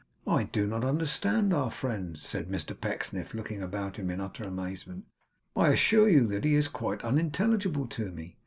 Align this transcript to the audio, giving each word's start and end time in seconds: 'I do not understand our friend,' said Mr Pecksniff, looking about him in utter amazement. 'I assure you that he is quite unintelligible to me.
'I 0.25 0.45
do 0.45 0.65
not 0.65 0.83
understand 0.83 1.53
our 1.53 1.69
friend,' 1.69 2.17
said 2.17 2.47
Mr 2.49 2.75
Pecksniff, 2.75 3.35
looking 3.35 3.61
about 3.61 3.97
him 3.97 4.09
in 4.09 4.19
utter 4.19 4.43
amazement. 4.43 5.05
'I 5.55 5.67
assure 5.67 6.09
you 6.09 6.25
that 6.25 6.43
he 6.43 6.55
is 6.55 6.67
quite 6.67 7.03
unintelligible 7.03 7.85
to 7.89 8.09
me. 8.09 8.35